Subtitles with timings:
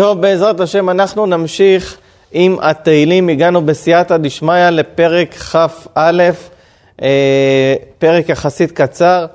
[0.00, 1.96] טוב, בעזרת השם אנחנו נמשיך
[2.32, 3.28] עם התהילים.
[3.28, 6.30] הגענו בסייעתא דשמיא לפרק כ"א,
[7.02, 9.26] אה, פרק יחסית קצר.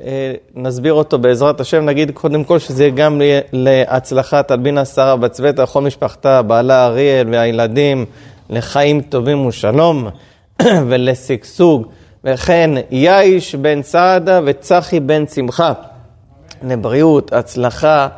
[0.00, 1.84] אה, נסביר אותו בעזרת השם.
[1.84, 3.20] נגיד קודם כל שזה יהיה גם
[3.52, 8.04] להצלחת אלבינה שרה בת צוותה, כל משפחתה, בעלה אריאל והילדים,
[8.50, 10.08] לחיים טובים ושלום
[10.88, 11.86] ולשגשוג.
[12.24, 15.72] וכן יאיש בן סעדה וצחי בן שמחה.
[16.62, 18.08] לבריאות, הצלחה,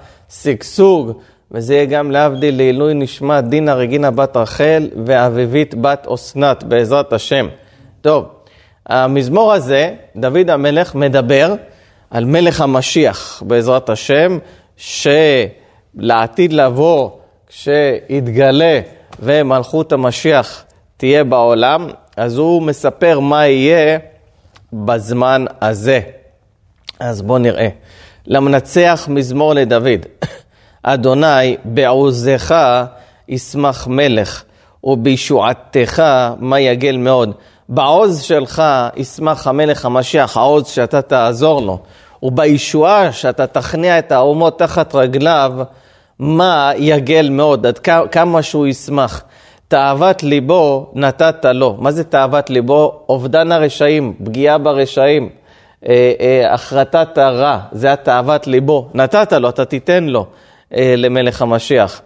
[0.42, 1.12] שגשוג,
[1.52, 7.48] וזה יהיה גם להבדיל לעילוי נשמת דינה רגינה בת רחל ואביבית בת אסנת, בעזרת השם.
[8.00, 8.24] טוב,
[8.86, 11.54] המזמור הזה, דוד המלך מדבר
[12.10, 14.38] על מלך המשיח, בעזרת השם,
[14.76, 17.10] שלעתיד לבוא,
[17.46, 18.80] כשיתגלה
[19.20, 20.64] ומלכות המשיח
[20.96, 23.98] תהיה בעולם, אז הוא מספר מה יהיה
[24.72, 26.00] בזמן הזה.
[27.00, 27.68] אז בואו נראה.
[28.26, 30.06] למנצח מזמור לדוד.
[30.82, 32.54] אדוני, בעוזך
[33.28, 34.42] ישמח מלך,
[34.84, 36.02] ובישועתך
[36.38, 37.32] מה יגל מאוד.
[37.68, 38.62] בעוז שלך
[38.96, 41.78] ישמח המלך המשיח, העוז שאתה תעזור לו,
[42.22, 45.52] ובישועה שאתה תכניע את האומות תחת רגליו,
[46.18, 47.78] מה יגל מאוד, עד
[48.12, 49.22] כמה שהוא ישמח.
[49.68, 51.76] תאוות ליבו נתת לו.
[51.78, 53.00] מה זה תאוות ליבו?
[53.08, 55.28] אובדן הרשעים, פגיעה ברשעים.
[55.88, 58.88] אה, אה, החרטת הרע, זה התאוות ליבו.
[58.94, 60.26] נתת לו, אתה תיתן לו
[60.72, 62.02] למלך המשיח.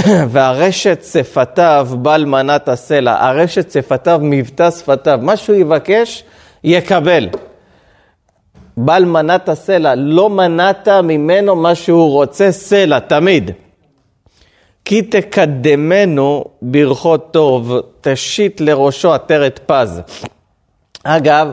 [0.32, 3.26] והרשת שפתיו בל מנת הסלע.
[3.26, 5.18] הרשת שפתיו מבטא שפתיו.
[5.22, 6.24] מה שהוא יבקש,
[6.64, 7.28] יקבל.
[8.76, 13.50] בל מנת הסלע, לא מנעת ממנו מה שהוא רוצה, סלע, תמיד.
[14.84, 20.02] כי תקדמנו ברכות טוב, תשית לראשו עטרת פז.
[21.04, 21.50] אגב,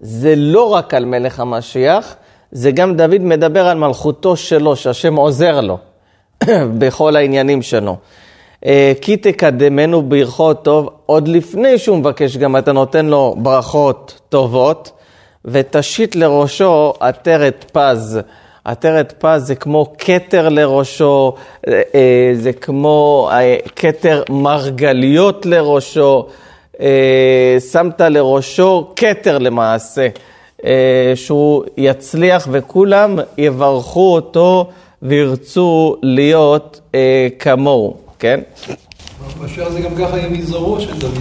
[0.00, 2.16] זה לא רק על מלך המשיח,
[2.54, 5.78] זה גם דוד מדבר על מלכותו שלו, שהשם עוזר לו
[6.78, 7.96] בכל העניינים שלו.
[8.66, 14.92] אה, כי תקדמנו ברכות טוב, עוד לפני שהוא מבקש גם אתה נותן לו ברכות טובות,
[15.44, 18.20] ותשית לראשו עטרת פז.
[18.64, 21.34] עטרת פז זה כמו כתר לראשו,
[21.68, 23.30] אה, אה, זה כמו
[23.76, 26.26] כתר מרגליות לראשו.
[27.72, 30.08] שמת לראשו כתר למעשה,
[31.14, 34.68] שהוא יצליח וכולם יברכו אותו
[35.02, 38.40] וירצו להיות אה, כמוהו, כן?
[39.44, 41.18] בשיר הזה גם ככה יהיה מזרעו של דוד.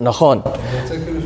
[0.00, 0.40] נכון.
[0.88, 1.20] זה כאילו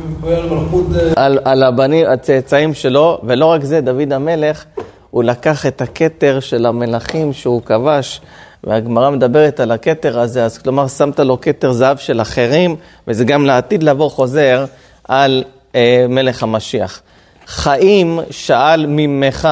[0.55, 0.85] מלכות...
[1.15, 4.65] על, על הבנים, הצאצאים שלו, ולא רק זה, דוד המלך,
[5.09, 8.21] הוא לקח את הכתר של המלכים שהוא כבש.
[8.63, 12.75] והגמרא מדברת על הכתר הזה, אז כלומר שמת לו כתר זהב של אחרים,
[13.07, 14.65] וזה גם לעתיד לבוא חוזר
[15.07, 15.43] על
[15.75, 17.01] אה, מלך המשיח.
[17.49, 19.47] חיים שאל ממך,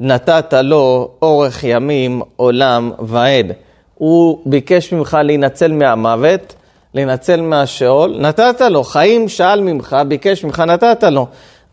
[0.00, 3.52] נתת לו אורך ימים, עולם ועד.
[3.94, 6.54] הוא ביקש ממך להינצל מהמוות,
[6.94, 8.84] להינצל מהשאול, נתת לו.
[8.84, 11.26] חיים שאל ממך, ביקש ממך, נתת לו.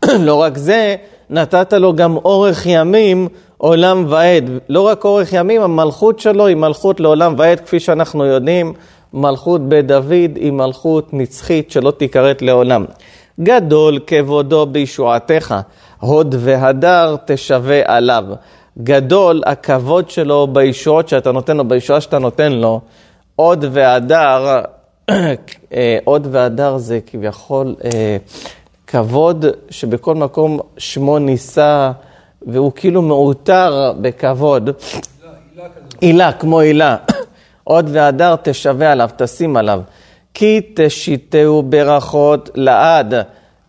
[0.28, 0.96] לא רק זה,
[1.30, 4.50] נתת לו גם אורך ימים, עולם ועד.
[4.68, 8.72] לא רק אורך ימים, המלכות שלו היא מלכות לעולם ועד, כפי שאנחנו יודעים,
[9.14, 12.84] מלכות בית דוד היא מלכות נצחית שלא תיכרת לעולם.
[13.40, 15.54] גדול כבודו בישועתך,
[16.00, 18.24] הוד והדר תשווה עליו.
[18.78, 22.80] גדול הכבוד שלו בישועות שאתה נותן לו, בישועה שאתה נותן לו.
[23.36, 24.60] הוד והדר,
[25.74, 28.16] אה, הוד והדר זה כביכול אה,
[28.86, 31.90] כבוד שבכל מקום שמו נישא.
[32.46, 34.70] והוא כאילו מעוטר בכבוד.
[36.00, 36.96] הילה, כמו הילה.
[37.64, 39.80] עוד והדר תשווה עליו, תשים עליו.
[40.34, 43.14] כי תשיתהו ברכות לעד.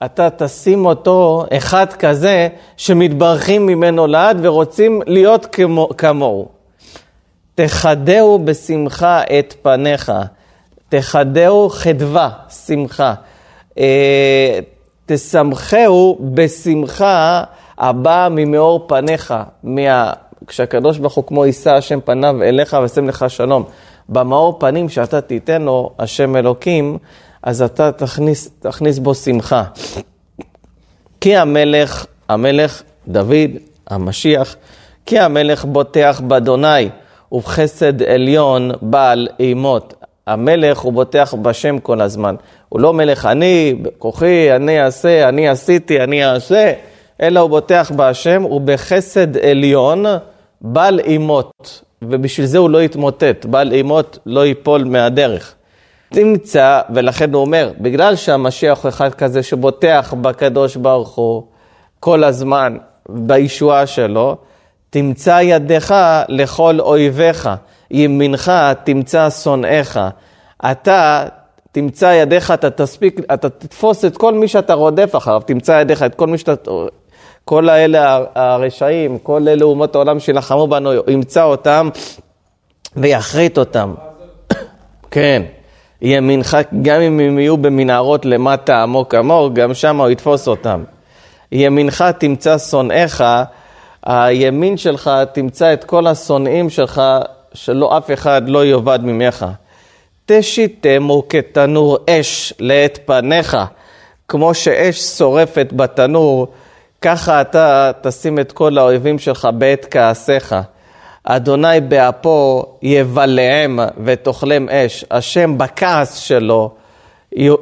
[0.06, 6.48] אתה תשים אותו, אחד כזה, שמתברכים ממנו לעד ורוצים להיות כמו, כמוהו.
[7.56, 10.12] תחדהו בשמחה את פניך.
[10.90, 12.30] תחדהו חדווה,
[12.66, 13.14] שמחה.
[13.78, 14.59] אה,
[15.06, 17.44] תשמחהו בשמחה
[17.78, 19.34] הבא ממאור פניך,
[19.64, 20.14] מה...
[20.47, 23.64] כשהקדוש ברוך הוא כמו יישא השם פניו אליך ושם לך שלום.
[24.10, 26.97] במאור פנים שאתה תיתן לו, השם אלוקים,
[27.44, 29.64] אז אתה תכניס, תכניס בו שמחה.
[31.22, 33.52] כי המלך, המלך דוד,
[33.88, 34.56] המשיח,
[35.06, 36.90] כי המלך בוטח באדוני,
[37.32, 39.94] ובחסד עליון בעל אימות.
[40.28, 42.35] המלך הוא בוטח בשם כל הזמן.
[42.70, 46.74] הוא לא מלך אני, בכוחי, אני אעשה, אני עשיתי, אני אעשה.
[47.22, 50.06] אלא הוא בוטח בהשם, ובחסד עליון
[50.62, 55.56] בל אימות, ובשביל זה הוא לא יתמוטט, בל אימות לא ייפול מהדרך.
[56.09, 61.44] תמצא, ולכן הוא אומר, בגלל שהמשיח הוא אחד כזה שבוטח בקדוש ברוך הוא
[62.00, 62.78] כל הזמן
[63.09, 64.38] בישועה שלו,
[64.90, 65.96] תמצא ידך
[66.30, 67.50] לכל אויביך.
[67.92, 68.52] ימינך
[68.84, 70.00] תמצא שונאיך.
[70.72, 71.26] אתה
[71.72, 76.16] תמצא ידיך, אתה תספיק, אתה תתפוס את כל מי שאתה רודף אחריו, תמצא ידיך את
[76.16, 76.72] כל מי שאתה...
[77.46, 81.90] כל האלה הרשעים, כל אלה אומות העולם שלחמו בנו, ימצא אותם
[82.96, 83.94] ויחריט אותם.
[85.12, 85.44] כן,
[86.02, 90.84] ימינך, גם אם הם יהיו במנהרות למטה עמוק עמוק, גם שם הוא יתפוס אותם.
[91.52, 93.24] ימינך תמצא שונאיך,
[94.06, 97.02] הימין שלך תמצא את כל השונאים שלך,
[97.53, 99.46] שלא אף אחד לא יאבד ממך.
[100.26, 103.58] תשיתמו כתנור אש לעת פניך,
[104.28, 106.48] כמו שאש שורפת בתנור,
[107.05, 110.55] ככה אתה תשים את כל האויבים שלך בעת כעסיך.
[111.23, 115.05] אדוני באפו יבלעם ותאכלם אש.
[115.11, 116.72] השם בכעס שלו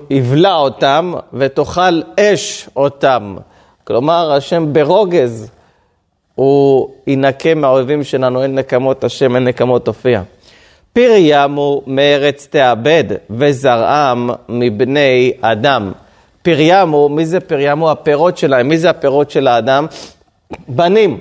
[0.09, 3.35] יבלע אותם ותאכל אש אותם.
[3.83, 5.51] כלומר, השם ברוגז,
[6.35, 10.21] הוא ינקה מהאויבים שלנו, אין נקמות השם, אין נקמות תופיע.
[10.93, 15.91] פיר ימו מארץ תאבד, וזרעם מבני אדם.
[16.43, 17.91] פיר ימו, מי זה פיר ימו?
[17.91, 18.67] הפירות שלהם.
[18.67, 19.85] מי זה הפירות של האדם?
[20.67, 21.17] בנים.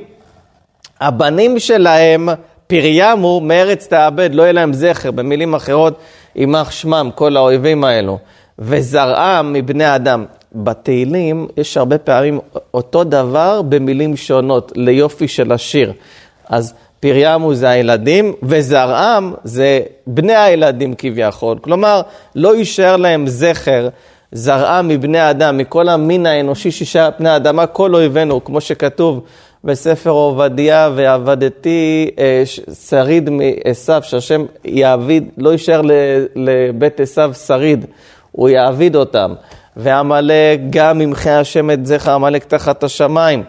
[1.00, 2.28] הבנים שלהם,
[2.66, 5.98] פריימו מארץ תאבד, לא יהיה להם זכר, במילים אחרות,
[6.36, 8.18] יימח שמם, כל האויבים האלו.
[8.58, 10.24] וזרעם מבני אדם.
[10.54, 12.40] בתהילים יש הרבה פעמים
[12.74, 15.92] אותו דבר במילים שונות, ליופי של השיר.
[16.48, 21.58] אז פריימו זה הילדים, וזרעם זה בני הילדים כביכול.
[21.58, 22.02] כלומר,
[22.34, 23.88] לא יישאר להם זכר,
[24.32, 29.22] זרעם מבני אדם, מכל המין האנושי שישה פני האדמה, כל אויבינו, כמו שכתוב
[29.64, 32.42] בספר עובדיה, ועבדתי אה,
[32.88, 35.80] שריד מעשיו, שהשם יעביד, לא יישאר
[36.36, 37.86] לבית עשיו שריד,
[38.32, 39.34] הוא יעביד אותם.
[39.76, 43.42] ועמלק, גם ימחה השם את זכר עמלק תחת השמיים.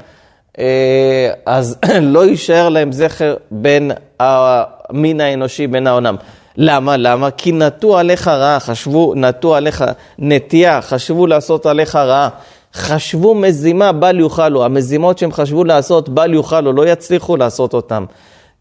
[0.60, 6.16] אה, אז לא יישאר להם זכר בין המין האנושי, בין העולם.
[6.58, 6.98] למה?
[6.98, 7.32] למה?
[7.32, 9.84] כי נטו עליך רעה, חשבו, נטו עליך
[10.20, 12.30] נטייה, חשבו לעשות עליך רעה.
[12.74, 14.66] חשבו מזימה, בל יוכלו.
[14.66, 18.06] המזימות שהם חשבו לעשות, בל יוכלו, לא יצליחו לעשות אותם.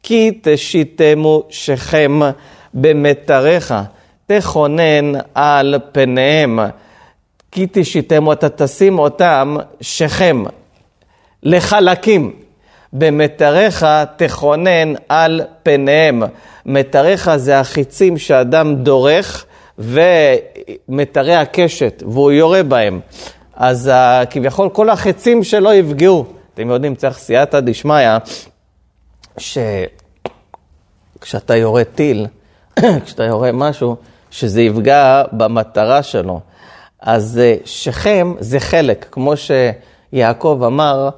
[0.02, 2.20] כי תשיתמו שכם
[2.74, 3.74] במתריך,
[4.26, 6.58] תכונן על פניהם.
[7.50, 10.44] כי תשיתמו, אתה תשים אותם שכם,
[11.42, 12.41] לחלקים.
[12.92, 13.86] במתריך
[14.16, 16.22] תכונן על פניהם.
[16.66, 19.44] מתריך זה החיצים שאדם דורך
[19.78, 23.00] ומתרי הקשת, והוא יורה בהם.
[23.54, 26.26] אז uh, כביכול כל החצים שלו יפגעו.
[26.54, 28.08] אתם יודעים, צריך סייעתא דשמיא,
[31.18, 32.26] שכשאתה יורה טיל,
[33.04, 33.96] כשאתה יורה משהו,
[34.30, 36.40] שזה יפגע במטרה שלו.
[37.00, 41.10] אז uh, שכם זה חלק, כמו שיעקב אמר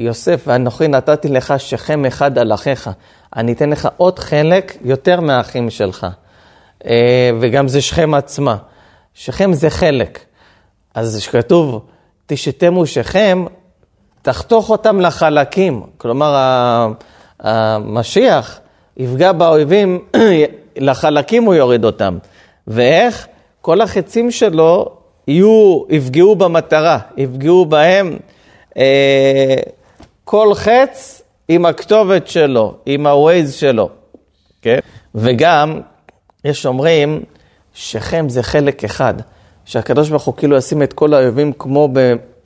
[0.00, 2.90] ליוסף, ואנוכי נתתי לך שכם אחד על אחיך.
[3.36, 6.06] אני אתן לך עוד חלק יותר מהאחים שלך.
[6.82, 6.86] Uh,
[7.40, 8.56] וגם זה שכם עצמה.
[9.14, 10.18] שכם זה חלק.
[10.94, 11.84] אז כשכתוב,
[12.26, 13.44] תשתמו שכם,
[14.22, 15.82] תחתוך אותם לחלקים.
[15.98, 16.36] כלומר,
[17.40, 18.60] המשיח
[18.96, 20.04] יפגע באויבים,
[20.76, 22.18] לחלקים הוא יוריד אותם.
[22.66, 23.26] ואיך?
[23.60, 24.96] כל החצים שלו
[25.28, 28.16] יהיו, יפגעו במטרה, יפגעו בהם.
[28.76, 29.56] אה,
[30.24, 33.88] כל חץ עם הכתובת שלו, עם ה-Waze שלו.
[34.62, 34.78] כן?
[35.14, 35.80] וגם,
[36.44, 37.22] יש אומרים,
[37.74, 39.14] שכם זה חלק אחד.
[39.64, 41.88] שהקדוש ברוך הוא כאילו ישים את כל האויבים כמו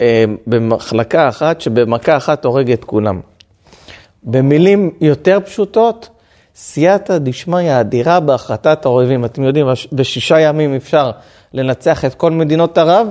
[0.00, 3.20] אה, במחלקה אחת, שבמכה אחת הורג את כולם.
[4.22, 6.08] במילים יותר פשוטות,
[6.54, 9.24] סייעתא דשמיא אדירה בהחלטת האויבים.
[9.24, 11.10] אתם יודעים, בשישה ימים אפשר
[11.52, 13.08] לנצח את כל מדינות ערב,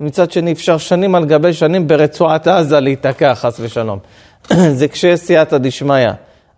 [0.00, 3.98] מצד שני אפשר שנים על גבי שנים ברצועת עזה להיתקע, חס ושלום.
[4.78, 6.08] זה כשיש סייעתא דשמיא.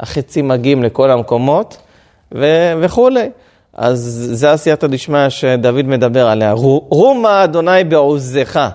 [0.01, 1.77] החצים מגיעים לכל המקומות
[2.35, 3.31] ו- וכולי.
[3.75, 6.53] אז זה עשייתא דשמיא שדוד מדבר עליה.
[6.53, 8.69] רומה אדוני בעוזך,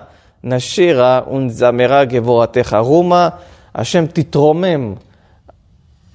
[0.44, 2.78] נשירה ונזמרה גבורתך.
[2.80, 3.30] רומה,
[3.76, 4.94] השם תתרומם.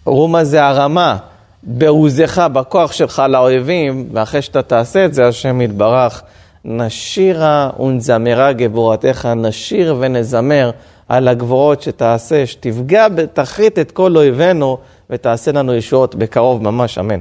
[0.04, 1.16] רומה זה הרמה.
[1.62, 6.23] בעוזך, בכוח שלך לאויבים, ואחרי שאתה תעשה את זה, השם יתברך.
[6.64, 10.71] נשירה ונזמרה גבורתך, נשיר ונזמר
[11.09, 14.78] על הגבורות שתעשה, שתפגע, תחריט את כל אויבינו
[15.11, 17.21] ותעשה לנו ישועות בקרוב ממש, אמן.